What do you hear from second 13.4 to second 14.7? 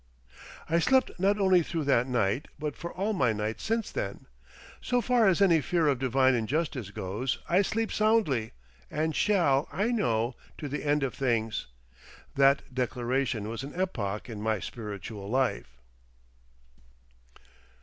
was an epoch in my